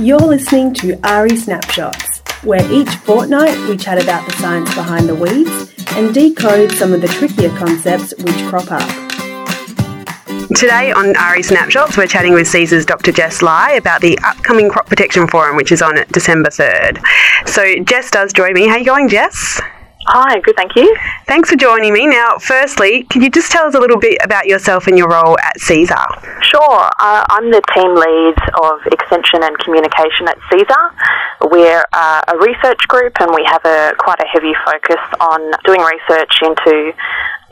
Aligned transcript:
You're 0.00 0.18
listening 0.18 0.72
to 0.76 0.96
AHRI 0.96 1.36
Snapshots, 1.36 2.20
where 2.42 2.64
each 2.72 2.88
fortnight 2.88 3.54
we 3.68 3.76
chat 3.76 4.02
about 4.02 4.24
the 4.24 4.34
science 4.38 4.74
behind 4.74 5.06
the 5.06 5.14
weeds 5.14 5.74
and 5.94 6.14
decode 6.14 6.72
some 6.72 6.94
of 6.94 7.02
the 7.02 7.08
trickier 7.08 7.50
concepts 7.50 8.14
which 8.16 8.36
crop 8.46 8.72
up. 8.72 8.88
Today 10.56 10.90
on 10.90 11.12
AHRI 11.16 11.44
Snapshots, 11.44 11.98
we're 11.98 12.06
chatting 12.06 12.32
with 12.32 12.48
cesar's 12.48 12.86
Dr. 12.86 13.12
Jess 13.12 13.42
Lye 13.42 13.72
about 13.72 14.00
the 14.00 14.18
upcoming 14.24 14.70
Crop 14.70 14.86
Protection 14.86 15.28
Forum, 15.28 15.54
which 15.54 15.70
is 15.70 15.82
on 15.82 15.96
December 16.12 16.48
3rd. 16.48 16.98
So, 17.46 17.84
Jess 17.84 18.10
does 18.10 18.32
join 18.32 18.54
me. 18.54 18.68
How 18.68 18.76
are 18.76 18.78
you 18.78 18.86
going, 18.86 19.10
Jess? 19.10 19.60
Hi, 20.06 20.40
good, 20.40 20.56
thank 20.56 20.76
you. 20.76 20.96
Thanks 21.26 21.50
for 21.50 21.56
joining 21.56 21.92
me. 21.92 22.06
Now, 22.06 22.38
firstly, 22.38 23.04
can 23.04 23.20
you 23.20 23.28
just 23.28 23.52
tell 23.52 23.66
us 23.66 23.74
a 23.74 23.78
little 23.78 23.98
bit 23.98 24.16
about 24.24 24.46
yourself 24.46 24.86
and 24.86 24.96
your 24.96 25.08
role 25.08 25.38
at 25.38 25.60
cesar? 25.60 25.94
Sure. 26.40 26.88
Uh, 26.98 27.24
I'm 27.28 27.50
the 27.50 27.60
team 27.74 27.94
lead 27.94 28.34
of 28.64 28.80
Extension 28.92 29.44
and 29.44 29.58
Communication 29.58 30.26
at 30.26 30.38
cesar. 30.50 31.52
We're 31.52 31.84
uh, 31.92 32.22
a 32.28 32.36
research 32.38 32.80
group 32.88 33.12
and 33.20 33.30
we 33.34 33.44
have 33.44 33.64
a 33.64 33.92
quite 33.98 34.20
a 34.20 34.26
heavy 34.26 34.54
focus 34.64 35.00
on 35.20 35.52
doing 35.64 35.80
research 35.80 36.32
into 36.42 36.92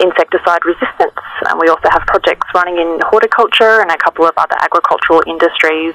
insecticide 0.01 0.65
resistance. 0.65 1.19
And 1.49 1.59
we 1.59 1.69
also 1.69 1.89
have 1.91 2.03
projects 2.07 2.47
running 2.55 2.79
in 2.79 3.01
horticulture 3.07 3.81
and 3.83 3.91
a 3.91 3.99
couple 3.99 4.27
of 4.27 4.35
other 4.37 4.57
agricultural 4.59 5.23
industries. 5.27 5.95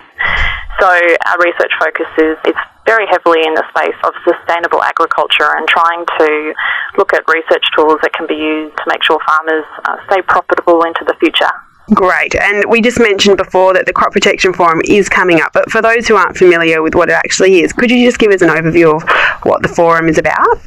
So 0.79 0.87
our 0.87 1.37
research 1.39 1.71
focus 1.79 2.07
is 2.17 2.37
it's 2.45 2.63
very 2.85 3.07
heavily 3.07 3.41
in 3.45 3.53
the 3.55 3.63
space 3.71 3.95
of 4.03 4.13
sustainable 4.27 4.83
agriculture 4.83 5.55
and 5.55 5.67
trying 5.67 6.05
to 6.19 6.53
look 6.97 7.13
at 7.13 7.23
research 7.27 7.63
tools 7.75 7.99
that 8.03 8.11
can 8.13 8.27
be 8.27 8.35
used 8.35 8.75
to 8.77 8.83
make 8.87 9.03
sure 9.03 9.19
farmers 9.25 9.65
uh, 9.85 9.97
stay 10.11 10.21
profitable 10.21 10.83
into 10.83 11.03
the 11.05 11.15
future. 11.19 11.51
Great. 11.93 12.33
And 12.35 12.63
we 12.69 12.81
just 12.81 12.99
mentioned 12.99 13.37
before 13.37 13.73
that 13.73 13.85
the 13.85 13.93
Crop 13.93 14.13
Protection 14.13 14.53
Forum 14.53 14.81
is 14.85 15.09
coming 15.09 15.41
up, 15.41 15.51
but 15.53 15.69
for 15.69 15.81
those 15.81 16.07
who 16.07 16.15
aren't 16.15 16.37
familiar 16.37 16.81
with 16.81 16.95
what 16.95 17.09
it 17.09 17.13
actually 17.13 17.61
is, 17.61 17.73
could 17.73 17.91
you 17.91 18.05
just 18.05 18.19
give 18.19 18.31
us 18.31 18.41
an 18.41 18.49
overview 18.49 18.95
of 18.95 19.03
what 19.45 19.61
the 19.61 19.69
forum 19.69 20.07
is 20.07 20.17
about? 20.17 20.61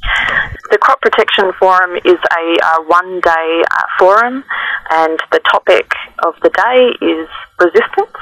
The 0.71 0.79
Crop 0.79 1.01
Protection 1.01 1.53
Forum 1.59 1.97
is 2.05 2.19
a, 2.19 2.83
one 2.87 3.21
day 3.21 3.63
uh, 3.71 3.83
forum, 3.99 4.45
and 4.91 5.19
the 5.33 5.41
topic 5.51 5.93
of 6.25 6.35
the 6.43 6.51
day 6.51 6.93
is 7.05 7.29
resistance. 7.61 8.17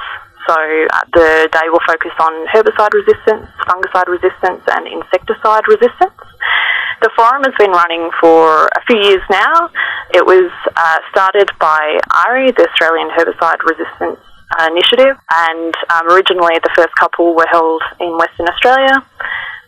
So 0.46 0.52
uh, 0.52 1.00
the 1.12 1.48
day 1.52 1.66
will 1.72 1.84
focus 1.86 2.12
on 2.20 2.32
herbicide 2.52 2.92
resistance, 2.92 3.48
fungicide 3.64 4.08
resistance, 4.08 4.62
and 4.68 4.86
insecticide 4.86 5.64
resistance. 5.68 6.12
The 7.00 7.10
forum 7.16 7.42
has 7.44 7.54
been 7.58 7.72
running 7.72 8.10
for 8.20 8.68
a 8.68 8.82
few 8.86 8.96
years 8.96 9.22
now. 9.30 9.70
It 10.12 10.24
was 10.24 10.52
uh, 10.76 10.98
started 11.10 11.50
by 11.58 11.98
AHRI, 12.12 12.54
the 12.56 12.68
Australian 12.68 13.08
Herbicide 13.08 13.60
Resistance 13.64 14.20
Initiative, 14.68 15.16
and 15.32 15.74
um, 15.90 16.08
originally 16.12 16.54
the 16.62 16.70
first 16.76 16.94
couple 16.94 17.34
were 17.34 17.48
held 17.50 17.82
in 18.00 18.16
Western 18.16 18.46
Australia. 18.48 19.02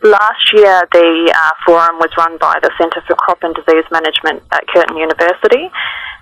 Last 0.03 0.53
year, 0.53 0.87
the 0.91 1.33
uh, 1.33 1.51
forum 1.65 1.97
was 1.97 2.09
run 2.17 2.37
by 2.37 2.59
the 2.61 2.71
Centre 2.77 3.01
for 3.07 3.15
Crop 3.15 3.39
and 3.41 3.55
Disease 3.55 3.85
Management 3.91 4.43
at 4.51 4.67
Curtin 4.67 4.97
University, 4.97 5.69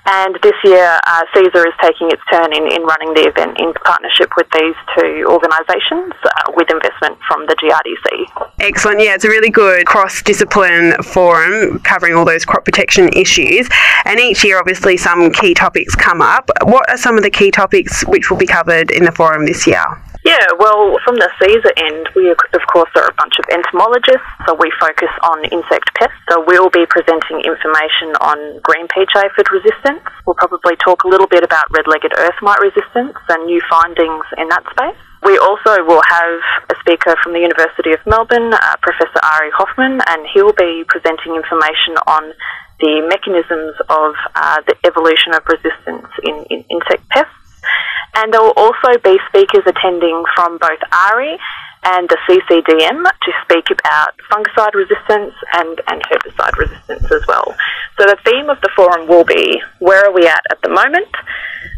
and 0.06 0.38
this 0.44 0.54
year, 0.64 1.00
uh, 1.08 1.22
is 1.36 1.74
taking 1.82 2.12
its 2.12 2.22
turn 2.32 2.54
in, 2.54 2.72
in 2.72 2.84
running 2.84 3.14
the 3.16 3.28
event 3.28 3.60
in 3.60 3.74
partnership 3.84 4.30
with 4.38 4.48
these 4.52 4.76
two 4.96 5.26
organisations 5.28 6.14
uh, 6.24 6.52
with 6.56 6.70
investment 6.70 7.18
from 7.28 7.46
the 7.48 7.56
GRDC. 7.56 8.50
Excellent. 8.60 9.02
Yeah, 9.02 9.16
it's 9.16 9.26
a 9.26 9.30
really 9.30 9.50
good 9.50 9.86
cross 9.86 10.22
discipline 10.22 10.94
forum 11.04 11.80
covering 11.80 12.14
all 12.14 12.24
those 12.24 12.46
crop 12.46 12.66
protection 12.66 13.10
issues. 13.10 13.68
And 14.06 14.20
each 14.20 14.44
year, 14.44 14.60
obviously, 14.60 14.96
some 14.96 15.32
key 15.32 15.54
topics 15.54 15.96
come 15.96 16.22
up. 16.22 16.50
What 16.64 16.90
are 16.90 16.98
some 16.98 17.18
of 17.18 17.24
the 17.24 17.32
key 17.32 17.50
topics 17.50 18.06
which 18.06 18.30
will 18.30 18.38
be 18.38 18.48
covered 18.48 18.92
in 18.92 19.06
the 19.06 19.12
forum 19.12 19.46
this 19.46 19.66
year? 19.66 19.84
Yeah, 20.26 20.42
well, 20.58 20.98
from 21.06 21.22
the 21.22 21.30
cesar 21.38 21.70
end, 21.78 22.10
we 22.18 22.34
of 22.34 22.64
course 22.74 22.90
are 22.98 23.06
a 23.06 23.14
bunch 23.14 23.38
of 23.38 23.46
entomologists, 23.54 24.26
so 24.50 24.58
we 24.58 24.74
focus 24.82 25.14
on 25.22 25.46
insect 25.54 25.94
pests. 25.94 26.18
So 26.34 26.42
we'll 26.50 26.74
be 26.74 26.82
presenting 26.90 27.46
information 27.46 28.18
on 28.26 28.58
green 28.66 28.90
peach 28.90 29.14
aphid 29.14 29.46
resistance. 29.54 30.02
We'll 30.26 30.34
probably 30.42 30.82
talk 30.82 31.06
a 31.06 31.08
little 31.08 31.30
bit 31.30 31.46
about 31.46 31.70
red-legged 31.70 32.18
earth 32.18 32.42
mite 32.42 32.58
resistance 32.58 33.14
and 33.30 33.46
new 33.46 33.62
findings 33.70 34.26
in 34.42 34.50
that 34.50 34.66
space. 34.74 34.98
We 35.22 35.38
also 35.38 35.86
will 35.86 36.02
have 36.02 36.42
a 36.74 36.76
speaker 36.82 37.14
from 37.22 37.38
the 37.38 37.46
University 37.46 37.94
of 37.94 38.02
Melbourne, 38.10 38.50
uh, 38.50 38.82
Professor 38.82 39.22
Ary 39.22 39.54
Hoffmann, 39.54 40.02
and 40.10 40.26
he'll 40.34 40.58
be 40.58 40.90
presenting 40.90 41.38
information 41.38 42.02
on 42.10 42.34
the 42.82 43.06
mechanisms 43.06 43.78
of 43.94 44.18
uh, 44.34 44.58
the 44.66 44.74
evolution 44.90 45.38
of 45.38 45.46
resistance 45.46 46.10
in, 46.26 46.50
in 46.50 46.66
insect 46.74 47.06
pests. 47.14 47.45
And 48.16 48.34
there 48.34 48.42
will 48.42 48.56
also 48.56 48.98
be 49.04 49.20
speakers 49.28 49.64
attending 49.66 50.24
from 50.36 50.58
both 50.58 50.80
AHRI 50.92 51.38
and 51.86 52.10
the 52.10 52.18
CCDM 52.28 53.04
to 53.04 53.32
speak 53.44 53.70
about 53.70 54.18
fungicide 54.32 54.74
resistance 54.74 55.34
and, 55.54 55.80
and 55.88 56.02
herbicide 56.04 56.58
resistance 56.58 57.12
as 57.12 57.28
well. 57.28 57.56
So 58.00 58.06
the 58.06 58.18
theme 58.26 58.50
of 58.50 58.60
the 58.62 58.70
forum 58.76 59.08
will 59.08 59.24
be 59.24 59.62
where 59.80 60.04
are 60.06 60.12
we 60.12 60.28
at 60.28 60.42
at 60.50 60.62
the 60.62 60.70
moment? 60.70 61.14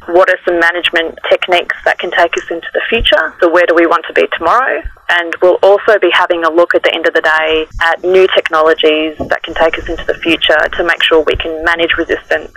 What 0.07 0.29
are 0.29 0.39
some 0.45 0.59
management 0.59 1.19
techniques 1.29 1.75
that 1.83 1.99
can 1.99 2.11
take 2.11 2.37
us 2.37 2.49
into 2.49 2.67
the 2.73 2.81
future? 2.87 3.35
So 3.41 3.51
where 3.51 3.65
do 3.67 3.75
we 3.75 3.85
want 3.85 4.05
to 4.07 4.13
be 4.13 4.25
tomorrow? 4.37 4.81
And 5.09 5.35
we'll 5.41 5.59
also 5.61 5.99
be 5.99 6.09
having 6.13 6.45
a 6.45 6.51
look 6.51 6.73
at 6.73 6.83
the 6.83 6.93
end 6.93 7.07
of 7.07 7.13
the 7.13 7.21
day 7.21 7.67
at 7.81 8.03
new 8.03 8.27
technologies 8.33 9.17
that 9.17 9.43
can 9.43 9.53
take 9.53 9.77
us 9.77 9.89
into 9.89 10.05
the 10.05 10.15
future 10.15 10.57
to 10.77 10.83
make 10.83 11.03
sure 11.03 11.23
we 11.23 11.35
can 11.35 11.63
manage 11.65 11.91
resistance, 11.97 12.53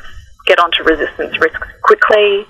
get 0.50 0.58
onto 0.58 0.82
resistance 0.82 1.38
risks 1.38 1.68
quickly, 1.82 2.44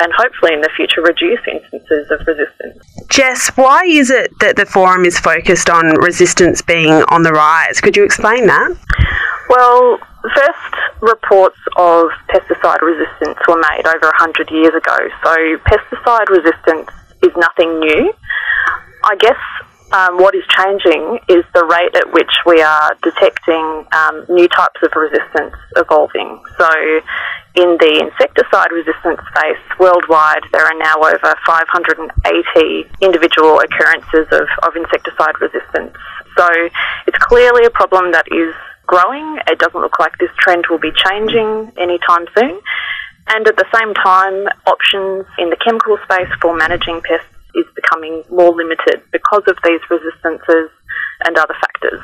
and 0.00 0.12
hopefully 0.12 0.52
in 0.52 0.60
the 0.60 0.68
future 0.76 1.00
reduce 1.00 1.40
instances 1.50 2.10
of 2.10 2.20
resistance. 2.26 2.76
Jess, 3.08 3.48
why 3.56 3.84
is 3.88 4.10
it 4.10 4.30
that 4.40 4.56
the 4.56 4.66
forum 4.66 5.06
is 5.06 5.18
focused 5.18 5.70
on 5.70 5.86
resistance 5.96 6.60
being 6.60 6.92
on 7.08 7.22
the 7.22 7.32
rise? 7.32 7.80
Could 7.80 7.96
you 7.96 8.04
explain 8.04 8.46
that? 8.46 8.76
Well, 9.48 9.98
first 10.36 10.74
reports 11.00 11.56
of 11.76 12.10
pesticide 12.28 12.82
resistance 12.82 13.38
were 13.48 13.60
made 13.72 13.86
over 13.86 14.12
100 14.12 14.50
years 14.50 14.74
ago, 14.74 14.98
so 15.24 15.34
pesticide 15.64 16.28
resistance 16.28 16.90
is 17.22 17.32
nothing 17.34 17.80
new. 17.80 18.12
I 19.04 19.16
guess 19.16 19.40
um, 19.92 20.18
what 20.18 20.34
is 20.34 20.44
changing 20.52 21.18
is 21.28 21.44
the 21.54 21.64
rate 21.64 21.96
at 21.96 22.12
which 22.12 22.30
we 22.44 22.60
are 22.60 22.96
detecting 23.02 23.86
um, 23.92 24.24
new 24.28 24.48
types 24.48 24.80
of 24.82 24.92
resistance 24.94 25.54
evolving. 25.76 26.42
So, 26.58 26.68
in 27.54 27.76
the 27.80 28.04
insecticide 28.04 28.70
resistance 28.70 29.18
space 29.34 29.64
worldwide, 29.80 30.44
there 30.52 30.64
are 30.64 30.78
now 30.78 30.94
over 31.00 31.34
580 31.46 32.86
individual 33.00 33.60
occurrences 33.60 34.28
of, 34.30 34.46
of 34.62 34.76
insecticide 34.76 35.40
resistance. 35.40 35.96
So 36.36 36.46
it's 37.06 37.18
clearly 37.18 37.64
a 37.64 37.70
problem 37.70 38.12
that 38.12 38.26
is 38.30 38.54
growing. 38.86 39.38
It 39.50 39.58
doesn't 39.58 39.80
look 39.80 39.98
like 39.98 40.16
this 40.18 40.30
trend 40.38 40.66
will 40.70 40.78
be 40.78 40.92
changing 40.94 41.72
anytime 41.76 42.26
soon. 42.36 42.60
And 43.26 43.46
at 43.48 43.56
the 43.56 43.66
same 43.74 43.92
time, 43.94 44.46
options 44.66 45.26
in 45.38 45.50
the 45.50 45.56
chemical 45.56 45.98
space 46.04 46.30
for 46.40 46.56
managing 46.56 47.00
pests 47.02 47.26
is 47.54 47.64
becoming 47.74 48.24
more 48.30 48.54
limited 48.54 49.02
because 49.12 49.42
of 49.48 49.56
these 49.64 49.80
resistances 49.90 50.70
and 51.24 51.36
other 51.36 51.54
factors. 51.60 52.00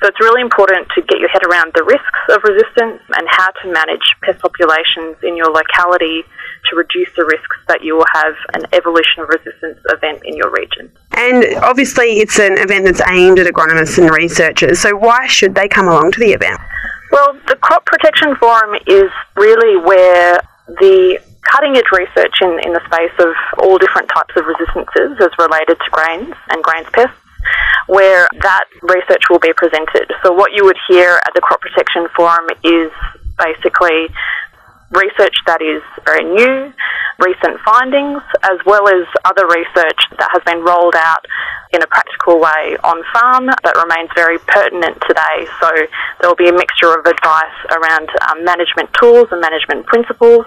So 0.00 0.08
it's 0.08 0.20
really 0.20 0.40
important 0.40 0.88
to 0.94 1.02
get 1.02 1.18
your 1.18 1.28
head 1.28 1.42
around 1.48 1.72
the 1.74 1.84
risks 1.84 2.22
of 2.28 2.42
resistance 2.44 3.00
and 3.16 3.26
how 3.28 3.50
to 3.62 3.72
manage 3.72 4.04
pest 4.22 4.40
populations 4.40 5.16
in 5.22 5.36
your 5.36 5.50
locality 5.52 6.24
to 6.70 6.76
reduce 6.76 7.08
the 7.16 7.24
risks 7.24 7.56
that 7.68 7.82
you 7.82 7.96
will 7.96 8.08
have 8.12 8.34
an 8.54 8.64
evolution 8.72 9.22
of 9.22 9.28
resistance 9.28 9.78
event 9.90 10.22
in 10.24 10.36
your 10.36 10.50
region. 10.50 10.90
And 11.12 11.44
obviously, 11.62 12.20
it's 12.20 12.38
an 12.38 12.58
event 12.58 12.84
that's 12.84 13.02
aimed 13.08 13.38
at 13.38 13.46
agronomists 13.46 13.98
and 13.98 14.10
researchers, 14.10 14.80
so 14.80 14.96
why 14.96 15.26
should 15.26 15.54
they 15.54 15.68
come 15.68 15.88
along 15.88 16.12
to 16.12 16.20
the 16.20 16.32
event? 16.32 16.60
Well, 17.10 17.38
the 17.46 17.56
Crop 17.56 17.84
Protection 17.86 18.34
Forum 18.36 18.74
is 18.86 19.10
really 19.36 19.76
where 19.76 20.40
the 20.66 21.20
cutting 21.50 21.76
edge 21.76 21.90
research 21.92 22.34
in, 22.42 22.60
in 22.64 22.72
the 22.72 22.82
space 22.86 23.14
of 23.18 23.32
all 23.60 23.78
different 23.78 24.08
types 24.08 24.34
of 24.36 24.44
resistances 24.46 25.18
as 25.20 25.30
related 25.38 25.76
to 25.78 25.88
grains 25.90 26.34
and 26.50 26.62
grains 26.62 26.88
pests 26.92 27.16
where 27.86 28.28
that 28.40 28.64
research 28.82 29.28
will 29.28 29.38
be 29.38 29.52
presented. 29.52 30.10
So 30.24 30.32
what 30.32 30.52
you 30.52 30.64
would 30.64 30.78
hear 30.88 31.20
at 31.20 31.32
the 31.34 31.40
Crop 31.40 31.60
Protection 31.60 32.08
Forum 32.16 32.48
is 32.64 32.90
basically 33.36 34.08
research 34.94 35.34
that 35.46 35.60
is 35.60 35.82
very 36.06 36.24
new, 36.24 36.72
recent 37.18 37.60
findings, 37.66 38.22
as 38.42 38.58
well 38.64 38.88
as 38.88 39.06
other 39.24 39.46
research 39.46 40.00
that 40.18 40.30
has 40.32 40.42
been 40.46 40.62
rolled 40.62 40.94
out 40.96 41.26
in 41.72 41.82
a 41.82 41.86
practical 41.86 42.38
way 42.38 42.78
on 42.86 43.02
farm 43.12 43.46
that 43.46 43.74
remains 43.74 44.08
very 44.14 44.38
pertinent 44.46 44.94
today. 45.06 45.46
So 45.60 45.68
there 46.20 46.30
will 46.30 46.38
be 46.38 46.48
a 46.48 46.54
mixture 46.54 46.94
of 46.94 47.04
advice 47.04 47.58
around 47.74 48.08
um, 48.30 48.44
management 48.44 48.94
tools 48.94 49.28
and 49.34 49.40
management 49.40 49.86
principles, 49.86 50.46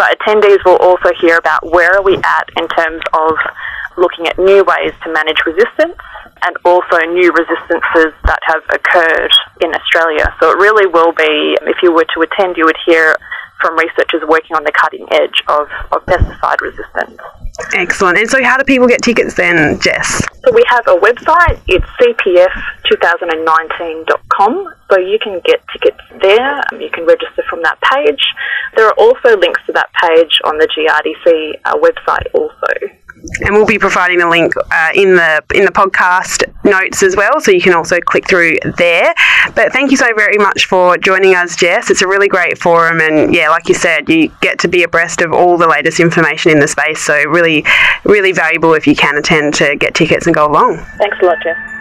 but 0.00 0.16
attendees 0.16 0.64
will 0.64 0.80
also 0.80 1.12
hear 1.20 1.36
about 1.36 1.60
where 1.60 1.92
are 1.92 2.00
we 2.00 2.16
at 2.16 2.48
in 2.56 2.64
terms 2.68 3.04
of 3.12 3.36
looking 3.98 4.26
at 4.26 4.38
new 4.38 4.64
ways 4.64 4.94
to 5.04 5.12
manage 5.12 5.36
resistance 5.44 6.00
and 6.40 6.56
also 6.64 6.96
new 7.12 7.30
resistances 7.36 8.16
that 8.24 8.40
have 8.48 8.64
occurred 8.72 9.30
in 9.60 9.68
Australia. 9.74 10.24
So 10.40 10.52
it 10.52 10.56
really 10.56 10.86
will 10.86 11.12
be, 11.12 11.58
if 11.68 11.82
you 11.82 11.92
were 11.92 12.06
to 12.16 12.22
attend, 12.22 12.56
you 12.56 12.64
would 12.64 12.78
hear 12.86 13.14
from 13.60 13.76
researchers 13.76 14.22
working 14.26 14.56
on 14.56 14.64
the 14.64 14.72
cutting 14.72 15.06
edge 15.12 15.44
of, 15.48 15.68
of 15.92 16.06
pesticide 16.06 16.62
resistance. 16.62 17.20
Excellent. 17.74 18.16
And 18.16 18.30
so, 18.30 18.42
how 18.42 18.56
do 18.56 18.64
people 18.64 18.88
get 18.88 19.02
tickets 19.02 19.34
then, 19.34 19.78
Jess? 19.80 20.24
So, 20.46 20.52
we 20.54 20.64
have 20.68 20.86
a 20.86 20.96
website, 20.96 21.60
it's 21.68 21.84
cpf2019.com, 22.00 24.74
so 24.90 24.98
you 24.98 25.18
can 25.22 25.40
get 25.44 25.60
tickets 25.72 26.00
there. 26.20 26.60
You 26.78 26.90
can 26.90 27.06
register 27.06 27.42
from 27.48 27.62
that 27.62 27.80
page. 27.80 28.22
There 28.76 28.86
are 28.86 28.94
also 28.94 29.36
links 29.38 29.60
to 29.66 29.72
that 29.72 29.90
page 30.02 30.40
on 30.44 30.58
the 30.58 30.66
GRDC 30.66 31.60
uh, 31.64 31.76
website, 31.76 32.26
also 32.34 32.96
and 33.42 33.54
we'll 33.54 33.66
be 33.66 33.78
providing 33.78 34.20
a 34.20 34.28
link 34.28 34.54
uh, 34.56 34.90
in 34.94 35.14
the 35.16 35.42
in 35.54 35.64
the 35.64 35.72
podcast 35.72 36.44
notes 36.64 37.02
as 37.02 37.16
well, 37.16 37.40
so 37.40 37.50
you 37.50 37.60
can 37.60 37.74
also 37.74 38.00
click 38.00 38.28
through 38.28 38.58
there. 38.76 39.14
But 39.54 39.72
thank 39.72 39.90
you 39.90 39.96
so 39.96 40.06
very 40.14 40.38
much 40.38 40.66
for 40.66 40.96
joining 40.96 41.34
us, 41.34 41.56
Jess. 41.56 41.90
It's 41.90 42.02
a 42.02 42.06
really 42.06 42.28
great 42.28 42.58
forum, 42.58 43.00
and 43.00 43.34
yeah, 43.34 43.50
like 43.50 43.68
you 43.68 43.74
said, 43.74 44.08
you 44.08 44.32
get 44.40 44.58
to 44.60 44.68
be 44.68 44.82
abreast 44.82 45.20
of 45.20 45.32
all 45.32 45.56
the 45.56 45.68
latest 45.68 46.00
information 46.00 46.52
in 46.52 46.60
the 46.60 46.68
space. 46.68 47.00
So 47.00 47.14
really, 47.24 47.64
really 48.04 48.32
valuable 48.32 48.74
if 48.74 48.86
you 48.86 48.94
can 48.94 49.16
attend 49.16 49.54
to 49.54 49.76
get 49.76 49.94
tickets 49.94 50.26
and 50.26 50.34
go 50.34 50.46
along. 50.46 50.78
Thanks 50.98 51.18
a 51.22 51.26
lot, 51.26 51.38
Jess. 51.42 51.79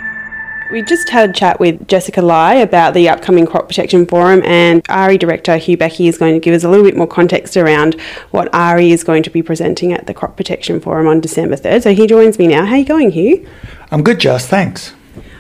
We 0.72 0.84
just 0.84 1.10
had 1.10 1.32
a 1.32 1.34
chat 1.34 1.60
with 1.60 1.88
Jessica 1.88 2.22
Lye 2.22 2.54
about 2.54 2.94
the 2.94 3.10
upcoming 3.10 3.48
Crop 3.48 3.68
Protection 3.68 4.06
Forum, 4.06 4.44
and 4.44 4.84
AHRI 4.84 5.18
Director 5.18 5.58
Hugh 5.58 5.78
Beckie 5.78 6.08
is 6.08 6.20
going 6.20 6.36
to 6.36 6.40
give 6.40 6.54
us 6.54 6.64
a 6.64 6.70
little 6.70 6.86
bit 6.86 6.96
more 6.96 7.08
context 7.08 7.58
around 7.58 8.00
what 8.30 8.52
AHRI 8.52 8.92
is 8.92 9.04
going 9.04 9.24
to 9.24 9.32
be 9.32 9.42
presenting 9.42 9.94
at 9.94 10.06
the 10.06 10.14
Crop 10.14 10.38
Protection 10.38 10.80
Forum 10.80 11.08
on 11.08 11.22
December 11.22 11.56
3rd. 11.56 11.82
So 11.82 11.94
he 11.96 12.06
joins 12.06 12.38
me 12.38 12.46
now. 12.46 12.66
How 12.66 12.74
are 12.74 12.78
you 12.78 12.86
going, 12.86 13.10
Hugh? 13.10 13.48
I'm 13.90 14.04
good, 14.04 14.20
Jess. 14.20 14.46
Thanks. 14.46 14.94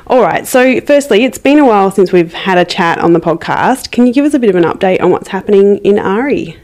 All 0.07 0.23
right. 0.23 0.47
So, 0.47 0.81
firstly, 0.81 1.23
it's 1.23 1.37
been 1.37 1.59
a 1.59 1.65
while 1.65 1.91
since 1.91 2.11
we've 2.11 2.33
had 2.33 2.57
a 2.57 2.65
chat 2.65 2.97
on 2.97 3.13
the 3.13 3.19
podcast. 3.19 3.91
Can 3.91 4.07
you 4.07 4.13
give 4.13 4.25
us 4.25 4.33
a 4.33 4.39
bit 4.39 4.49
of 4.49 4.55
an 4.55 4.63
update 4.63 4.99
on 4.99 5.11
what's 5.11 5.27
happening 5.27 5.77
in 5.77 5.97
AHRI? 5.97 6.57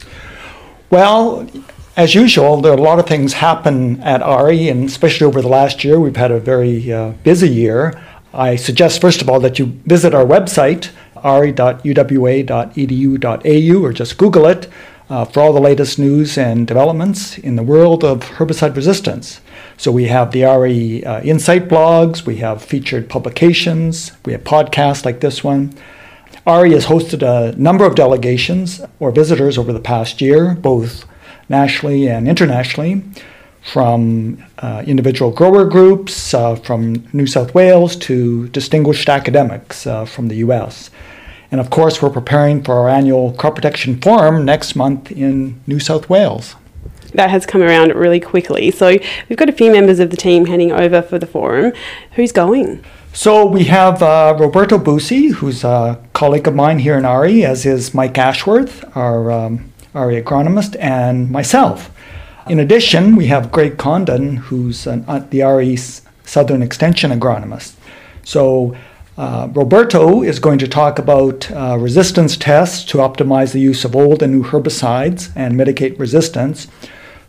Well, 0.90 1.48
as 1.96 2.16
usual, 2.16 2.62
there 2.62 2.72
are 2.72 2.78
a 2.78 2.82
lot 2.82 2.98
of 2.98 3.06
things 3.06 3.34
happen 3.34 4.02
at 4.02 4.22
AHRI, 4.22 4.72
and 4.72 4.86
especially 4.86 5.28
over 5.28 5.44
the 5.44 5.48
last 5.48 5.84
year, 5.84 6.00
we've 6.00 6.16
had 6.16 6.32
a 6.32 6.40
very 6.40 6.92
uh, 6.92 7.12
busy 7.24 7.50
year. 7.50 8.02
I 8.36 8.58
suggest, 8.58 9.00
first 9.00 9.22
of 9.22 9.30
all, 9.30 9.40
that 9.40 9.60
you 9.60 9.68
visit 9.86 10.14
our 10.14 10.26
website, 10.26 10.90
ahri.uwa.edu.au, 11.16 13.84
or 13.84 13.94
just 13.94 14.18
Google 14.18 14.46
it 14.46 14.68
uh, 15.10 15.24
for 15.24 15.40
all 15.40 15.54
the 15.54 15.62
latest 15.62 15.98
news 15.98 16.38
and 16.38 16.68
developments 16.68 17.38
in 17.38 17.56
the 17.56 17.64
world 17.64 18.04
of 18.04 18.32
herbicide 18.32 18.76
resistance. 18.76 19.40
So 19.78 19.90
we 19.90 20.06
have 20.06 20.32
the 20.32 20.42
AHRI 20.42 21.06
uh, 21.06 21.22
Insight 21.22 21.70
blogs, 21.70 22.26
we 22.26 22.38
have 22.38 22.62
featured 22.62 23.10
publications, 23.10 24.12
we 24.26 24.34
have 24.34 24.44
podcasts 24.44 25.06
like 25.06 25.22
this 25.22 25.42
one. 25.42 25.74
AHRI 26.46 26.74
has 26.74 26.88
hosted 26.88 27.24
a 27.24 27.56
number 27.58 27.86
of 27.86 27.96
delegations 27.96 28.82
or 29.00 29.12
visitors 29.12 29.58
over 29.58 29.72
the 29.72 29.80
past 29.80 30.20
year, 30.20 30.56
both 30.56 31.06
nationally 31.48 32.10
and 32.10 32.28
internationally 32.28 33.02
from 33.66 34.38
uh, 34.60 34.84
individual 34.86 35.32
grower 35.32 35.66
groups 35.66 36.34
uh, 36.34 36.56
from 36.56 37.08
New 37.14 37.26
South 37.26 37.56
Wales 37.56 37.96
to 37.96 38.48
distinguished 38.50 39.10
academics 39.10 39.88
uh, 39.88 40.06
from 40.06 40.28
the 40.28 40.36
US. 40.38 40.92
And 41.52 41.60
of 41.60 41.70
course, 41.70 42.02
we're 42.02 42.12
preparing 42.12 42.64
for 42.64 42.76
our 42.76 42.90
annual 42.90 43.34
Crop 43.34 43.56
Protection 43.56 44.00
Forum 44.00 44.46
next 44.46 44.76
month 44.76 45.12
in 45.12 45.62
New 45.66 45.80
South 45.80 46.10
Wales. 46.10 46.56
That 47.14 47.32
has 47.32 47.46
come 47.46 47.64
around 47.64 47.96
really 47.96 48.20
quickly. 48.20 48.70
So 48.72 48.98
we've 49.30 49.38
got 49.38 49.50
a 49.50 49.54
few 49.54 49.72
members 49.72 50.00
of 50.00 50.12
the 50.12 50.18
team 50.18 50.46
heading 50.46 50.72
over 50.72 51.02
for 51.02 51.18
the 51.18 51.28
forum. 51.28 51.74
Who's 52.12 52.32
going? 52.32 52.84
So 53.14 53.46
we 53.46 53.64
have 53.64 54.04
uh, 54.04 54.36
Roberto 54.38 54.78
Busi, 54.78 55.32
who's 55.32 55.64
a 55.64 56.00
colleague 56.14 56.48
of 56.48 56.54
mine 56.54 56.80
here 56.80 56.98
in 56.98 57.04
AHRI, 57.04 57.46
as 57.46 57.66
is 57.66 57.94
Mike 57.94 58.18
Ashworth, 58.18 58.84
our 58.96 59.32
um, 59.32 59.72
AHRI 59.94 60.22
agronomist, 60.22 60.76
and 60.80 61.32
myself. 61.32 61.90
In 62.48 62.60
addition, 62.60 63.16
we 63.16 63.26
have 63.26 63.52
Greg 63.52 63.80
Condon, 63.80 64.36
who's 64.36 64.86
an, 64.86 65.04
uh, 65.08 65.26
the 65.32 65.40
AHRI 65.40 66.02
Southern 66.26 66.62
Extension 66.62 67.10
agronomist. 67.10 67.74
So 68.24 68.78
uh, 69.18 69.50
Roberto 69.52 70.22
is 70.22 70.38
going 70.38 70.60
to 70.60 70.68
talk 70.68 71.00
about 71.00 71.50
uh, 71.52 71.76
resistance 71.80 72.38
tests 72.38 72.86
to 72.86 73.00
optimize 73.00 73.52
the 73.52 73.60
use 73.60 73.84
of 73.84 73.96
old 73.96 74.22
and 74.22 74.32
new 74.32 74.44
herbicides 74.44 75.32
and 75.36 75.58
mitigate 75.58 75.98
resistance. 75.98 76.68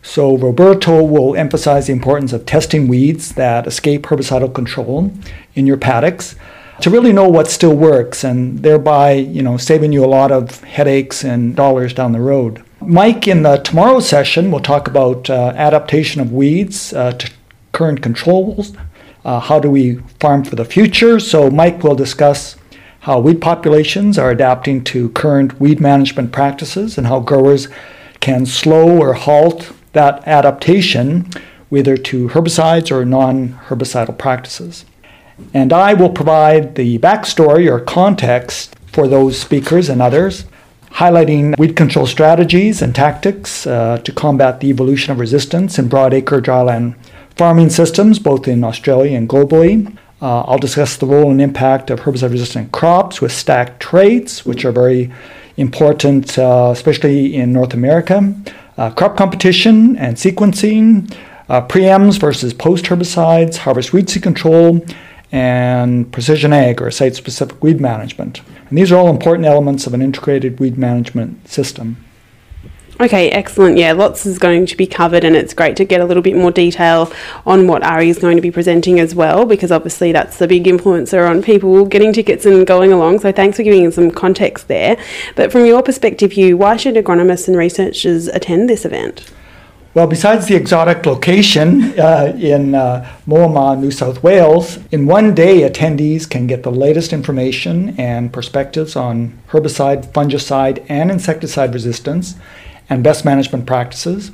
So 0.03 0.37
Roberto 0.37 1.03
will 1.03 1.35
emphasize 1.35 1.87
the 1.87 1.93
importance 1.93 2.31
of 2.31 2.45
testing 2.45 2.87
weeds 2.87 3.33
that 3.33 3.65
escape 3.65 4.03
herbicidal 4.03 4.53
control 4.53 5.11
in 5.55 5.65
your 5.65 5.77
paddocks 5.77 6.35
to 6.81 6.91
really 6.91 7.11
know 7.11 7.27
what 7.27 7.47
still 7.47 7.75
works 7.75 8.23
and 8.23 8.61
thereby, 8.61 9.13
you 9.13 9.41
know, 9.41 9.57
saving 9.57 9.93
you 9.93 10.05
a 10.05 10.13
lot 10.19 10.31
of 10.31 10.63
headaches 10.63 11.23
and 11.23 11.55
dollars 11.55 11.91
down 11.91 12.11
the 12.11 12.21
road. 12.21 12.63
Mike, 12.81 13.27
in 13.27 13.41
the 13.41 13.57
tomorrow 13.57 13.99
session, 13.99 14.51
we'll 14.51 14.61
talk 14.61 14.87
about 14.87 15.29
uh, 15.29 15.51
adaptation 15.55 16.21
of 16.21 16.31
weeds 16.31 16.93
uh, 16.93 17.11
to 17.13 17.31
current 17.71 18.03
controls. 18.03 18.73
Uh, 19.25 19.39
how 19.39 19.59
do 19.59 19.69
we 19.69 19.95
farm 20.19 20.43
for 20.43 20.55
the 20.55 20.63
future? 20.63 21.19
So, 21.19 21.49
Mike 21.49 21.83
will 21.83 21.95
discuss 21.95 22.55
how 23.01 23.19
weed 23.19 23.41
populations 23.41 24.19
are 24.19 24.29
adapting 24.29 24.83
to 24.85 25.09
current 25.09 25.59
weed 25.59 25.81
management 25.81 26.31
practices 26.31 26.97
and 26.97 27.07
how 27.07 27.19
growers 27.19 27.67
can 28.19 28.45
slow 28.45 28.97
or 28.99 29.13
halt 29.13 29.71
that 29.93 30.25
adaptation, 30.27 31.31
whether 31.69 31.97
to 31.97 32.29
herbicides 32.29 32.91
or 32.91 33.05
non 33.05 33.53
herbicidal 33.69 34.17
practices. 34.17 34.85
And 35.51 35.73
I 35.73 35.95
will 35.95 36.09
provide 36.09 36.75
the 36.75 36.99
backstory 36.99 37.69
or 37.71 37.79
context 37.79 38.75
for 38.85 39.07
those 39.07 39.39
speakers 39.39 39.89
and 39.89 40.01
others 40.01 40.45
highlighting 40.91 41.57
weed 41.57 41.75
control 41.75 42.07
strategies 42.07 42.81
and 42.81 42.95
tactics 42.95 43.67
uh, 43.67 43.97
to 44.03 44.11
combat 44.11 44.59
the 44.59 44.69
evolution 44.69 45.11
of 45.11 45.19
resistance 45.19 45.77
in 45.77 45.89
broadacre 45.89 46.41
dryland 46.41 46.95
farming 47.35 47.69
systems, 47.69 48.17
both 48.19 48.47
in 48.47 48.63
Australia 48.63 49.15
and 49.17 49.29
globally. 49.29 49.95
Uh, 50.19 50.41
I'll 50.41 50.57
discuss 50.57 50.97
the 50.97 51.05
role 51.05 51.29
and 51.29 51.39
impact 51.39 51.91
of 51.91 51.99
herbicide 51.99 52.31
resistant 52.31 52.71
crops 52.71 53.21
with 53.21 53.31
stacked 53.31 53.79
traits, 53.79 54.45
which 54.45 54.65
are 54.65 54.71
very 54.71 55.13
important, 55.57 56.37
uh, 56.39 56.69
especially 56.73 57.35
in 57.35 57.53
North 57.53 57.73
America. 57.73 58.33
Uh, 58.77 58.89
crop 58.89 59.15
competition 59.15 59.95
and 59.97 60.17
sequencing, 60.17 61.15
uh, 61.49 61.61
preems 61.61 62.19
versus 62.19 62.53
post 62.53 62.85
herbicides, 62.85 63.57
harvest 63.57 63.93
weed 63.93 64.09
seed 64.09 64.23
control, 64.23 64.83
and 65.31 66.11
precision 66.11 66.53
ag 66.53 66.81
or 66.81 66.89
site 66.91 67.15
specific 67.15 67.61
weed 67.61 67.81
management. 67.81 68.41
And 68.69 68.77
these 68.77 68.91
are 68.91 68.97
all 68.97 69.09
important 69.09 69.45
elements 69.45 69.87
of 69.87 69.93
an 69.93 70.01
integrated 70.01 70.59
weed 70.59 70.77
management 70.77 71.47
system. 71.47 72.03
Okay, 72.99 73.29
excellent. 73.29 73.77
Yeah, 73.77 73.91
lots 73.91 74.25
is 74.25 74.39
going 74.39 74.65
to 74.65 74.75
be 74.75 74.87
covered, 74.87 75.23
and 75.23 75.35
it's 75.35 75.53
great 75.53 75.75
to 75.77 75.85
get 75.85 76.01
a 76.01 76.05
little 76.05 76.23
bit 76.23 76.35
more 76.35 76.49
detail 76.49 77.13
on 77.45 77.67
what 77.67 77.83
AHRI 77.83 78.07
is 78.07 78.17
going 78.17 78.37
to 78.37 78.41
be 78.41 78.49
presenting 78.49 78.99
as 78.99 79.13
well, 79.13 79.45
because 79.45 79.71
obviously 79.71 80.11
that's 80.11 80.39
the 80.39 80.47
big 80.47 80.63
influencer 80.63 81.29
on 81.29 81.43
people 81.43 81.85
getting 81.85 82.11
tickets 82.11 82.43
and 82.47 82.65
going 82.65 82.91
along. 82.91 83.19
So 83.19 83.31
thanks 83.31 83.57
for 83.57 83.63
giving 83.63 83.91
some 83.91 84.09
context 84.09 84.67
there. 84.67 84.97
But 85.35 85.51
from 85.51 85.67
your 85.67 85.83
perspective, 85.83 86.33
you, 86.33 86.57
why 86.57 86.75
should 86.75 86.95
agronomists 86.95 87.47
and 87.47 87.55
researchers 87.55 88.27
attend 88.29 88.67
this 88.67 88.83
event? 88.83 89.31
Well, 89.97 90.05
besides 90.05 90.45
the 90.45 90.53
exotic 90.53 91.07
location 91.07 91.99
uh, 91.99 92.37
in 92.39 92.75
uh, 92.75 93.11
Moama, 93.27 93.79
New 93.79 93.89
South 93.89 94.21
Wales, 94.21 94.77
in 94.91 95.07
one 95.07 95.33
day 95.33 95.67
attendees 95.67 96.29
can 96.29 96.45
get 96.45 96.61
the 96.61 96.71
latest 96.71 97.13
information 97.13 97.99
and 97.99 98.31
perspectives 98.31 98.95
on 98.95 99.35
herbicide, 99.47 100.05
fungicide, 100.13 100.85
and 100.87 101.09
insecticide 101.09 101.73
resistance 101.73 102.35
and 102.87 103.03
best 103.03 103.25
management 103.25 103.65
practices 103.65 104.29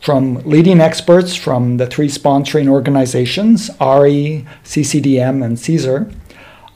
from 0.00 0.36
leading 0.44 0.80
experts 0.80 1.34
from 1.34 1.78
the 1.78 1.88
three 1.88 2.06
sponsoring 2.06 2.68
organizations, 2.68 3.68
AHRI, 3.80 4.46
CCDM, 4.62 5.44
and 5.44 5.58
cesar. 5.58 6.08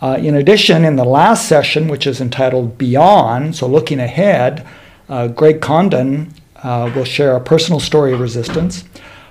Uh, 0.02 0.18
in 0.20 0.34
addition, 0.34 0.84
in 0.84 0.96
the 0.96 1.04
last 1.04 1.46
session, 1.46 1.86
which 1.86 2.04
is 2.04 2.20
entitled 2.20 2.78
Beyond, 2.78 3.54
so 3.54 3.68
looking 3.68 4.00
ahead, 4.00 4.66
uh, 5.08 5.28
Greg 5.28 5.60
Condon 5.60 6.34
uh, 6.64 6.90
will 6.94 7.04
share 7.04 7.36
a 7.36 7.40
personal 7.40 7.78
story 7.78 8.12
of 8.12 8.20
resistance, 8.20 8.84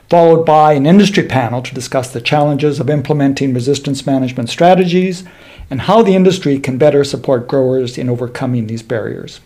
followed 0.09 0.45
by 0.45 0.73
an 0.73 0.85
industry 0.85 1.23
panel 1.23 1.61
to 1.61 1.73
discuss 1.73 2.13
the 2.13 2.21
challenges 2.21 2.79
of 2.79 2.89
implementing 2.89 3.53
resistance 3.53 4.05
management 4.05 4.49
strategies 4.49 5.23
and 5.69 5.81
how 5.81 6.03
the 6.03 6.15
industry 6.15 6.59
can 6.59 6.77
better 6.77 7.03
support 7.03 7.47
growers 7.47 7.97
in 7.97 8.09
overcoming 8.09 8.67
these 8.67 8.83
barriers. 8.83 9.41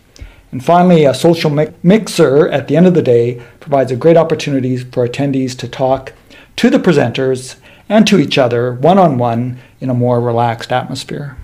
And 0.52 0.64
finally, 0.64 1.04
a 1.04 1.14
social 1.14 1.50
mi- 1.50 1.72
mixer 1.82 2.48
at 2.48 2.68
the 2.68 2.76
end 2.76 2.86
of 2.86 2.94
the 2.94 3.02
day 3.02 3.42
provides 3.60 3.90
a 3.90 3.96
great 3.96 4.16
opportunity 4.16 4.76
for 4.76 5.06
attendees 5.06 5.56
to 5.58 5.68
talk 5.68 6.12
to 6.56 6.70
the 6.70 6.78
presenters 6.78 7.56
and 7.88 8.06
to 8.06 8.18
each 8.18 8.38
other 8.38 8.72
one 8.72 8.98
on 8.98 9.18
one 9.18 9.58
in 9.80 9.90
a 9.90 9.94
more 9.94 10.20
relaxed 10.20 10.72
atmosphere. 10.72 11.36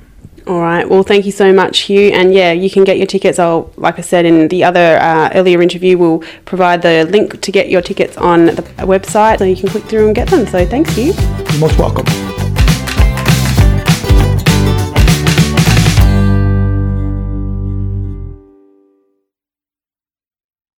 All 0.46 0.60
right. 0.60 0.88
Well, 0.88 1.02
thank 1.02 1.24
you 1.24 1.32
so 1.32 1.52
much, 1.52 1.80
Hugh. 1.80 2.10
And 2.10 2.34
yeah, 2.34 2.52
you 2.52 2.68
can 2.68 2.84
get 2.84 2.98
your 2.98 3.06
tickets. 3.06 3.38
I'll, 3.38 3.72
like 3.76 3.98
I 3.98 4.02
said 4.02 4.26
in 4.26 4.48
the 4.48 4.62
other 4.62 4.98
uh, 5.00 5.30
earlier 5.34 5.62
interview, 5.62 5.96
we'll 5.96 6.22
provide 6.44 6.82
the 6.82 7.04
link 7.04 7.40
to 7.40 7.50
get 7.50 7.70
your 7.70 7.80
tickets 7.80 8.16
on 8.18 8.46
the 8.46 8.62
website 8.80 9.38
so 9.38 9.44
you 9.44 9.56
can 9.56 9.70
click 9.70 9.84
through 9.84 10.06
and 10.06 10.14
get 10.14 10.28
them. 10.28 10.46
So 10.46 10.66
thanks, 10.66 10.94
Hugh. 10.94 11.14
You're 11.14 11.60
most 11.60 11.78
welcome. 11.78 12.04